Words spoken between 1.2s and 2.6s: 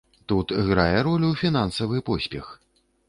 фінансавы поспех.